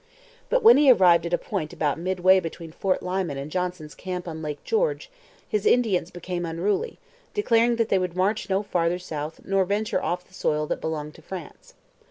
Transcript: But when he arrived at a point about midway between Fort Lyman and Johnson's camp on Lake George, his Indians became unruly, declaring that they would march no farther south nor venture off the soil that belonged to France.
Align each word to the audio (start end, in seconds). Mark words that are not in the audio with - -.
But 0.49 0.63
when 0.63 0.77
he 0.77 0.91
arrived 0.91 1.27
at 1.27 1.33
a 1.35 1.37
point 1.37 1.73
about 1.73 1.99
midway 1.99 2.39
between 2.39 2.71
Fort 2.71 3.03
Lyman 3.03 3.37
and 3.37 3.51
Johnson's 3.51 3.93
camp 3.93 4.27
on 4.27 4.41
Lake 4.41 4.63
George, 4.63 5.11
his 5.47 5.63
Indians 5.63 6.09
became 6.09 6.43
unruly, 6.43 6.97
declaring 7.35 7.75
that 7.75 7.89
they 7.89 7.99
would 7.99 8.15
march 8.15 8.49
no 8.49 8.63
farther 8.63 8.97
south 8.97 9.41
nor 9.45 9.63
venture 9.63 10.01
off 10.01 10.27
the 10.27 10.33
soil 10.33 10.65
that 10.65 10.81
belonged 10.81 11.13
to 11.13 11.21
France. 11.21 11.75